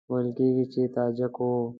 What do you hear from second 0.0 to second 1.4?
ویل کېږي چې تاجک